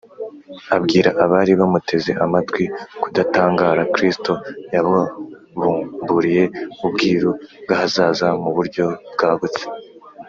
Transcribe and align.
Abwira 0.75 1.09
abari 1.23 1.53
bamuteze 1.59 2.11
amatwi 2.25 2.63
kudatangara, 3.01 3.81
Kristo 3.95 4.33
yababumburiye 4.73 6.43
ubwiru 6.85 7.29
bw’ahazaza 7.63 8.27
mu 8.41 8.49
buryo 8.57 8.85
bwagutse. 9.13 9.63